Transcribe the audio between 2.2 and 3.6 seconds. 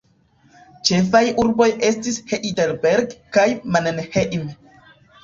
Heidelberg kaj